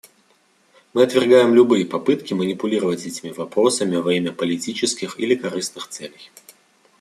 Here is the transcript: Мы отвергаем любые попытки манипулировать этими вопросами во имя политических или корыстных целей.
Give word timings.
Мы 0.95 1.03
отвергаем 1.03 1.53
любые 1.53 1.85
попытки 1.85 2.33
манипулировать 2.33 3.05
этими 3.05 3.29
вопросами 3.29 3.97
во 3.97 4.11
имя 4.15 4.31
политических 4.31 5.19
или 5.19 5.35
корыстных 5.35 5.89
целей. 5.89 6.31